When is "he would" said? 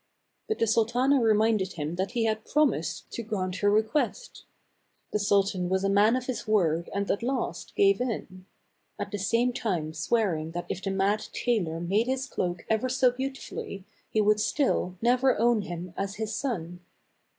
14.09-14.39